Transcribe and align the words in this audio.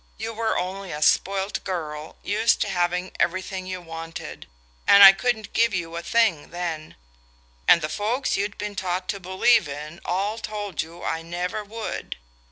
You 0.17 0.33
were 0.33 0.57
only 0.57 0.91
a 0.91 1.03
spoilt 1.03 1.63
girl, 1.63 2.15
used 2.23 2.59
to 2.61 2.69
having 2.69 3.11
everything 3.19 3.67
you 3.67 3.81
wanted; 3.81 4.47
and 4.87 5.03
I 5.03 5.11
couldn't 5.13 5.53
give 5.53 5.75
you 5.75 5.95
a 5.95 6.01
thing 6.01 6.49
then, 6.49 6.95
and 7.67 7.83
the 7.83 7.87
folks 7.87 8.35
you'd 8.35 8.57
been 8.57 8.75
taught 8.75 9.07
to 9.09 9.19
believe 9.19 9.67
in 9.69 10.01
all 10.03 10.39
told 10.39 10.81
you 10.81 11.03
I 11.03 11.21
never 11.21 11.63
would. 11.63 12.17